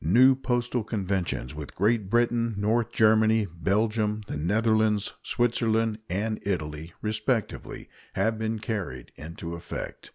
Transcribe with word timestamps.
New 0.03 0.33
postal 0.33 0.83
conventions 0.83 1.53
with 1.53 1.75
Great 1.75 2.09
Britain, 2.09 2.55
North 2.57 2.91
Germany, 2.91 3.45
Belgium, 3.45 4.23
the 4.25 4.35
Netherlands, 4.35 5.13
Switzerland, 5.21 5.99
and 6.09 6.39
Italy, 6.41 6.91
respectively, 7.03 7.87
have 8.13 8.39
been 8.39 8.57
carried 8.57 9.11
into 9.15 9.53
effect. 9.53 10.09